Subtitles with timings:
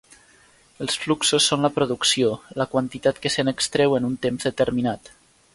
[0.85, 2.31] Els fluxos són la producció,
[2.63, 5.17] la quantitat que se n'extreu en un temps determinat.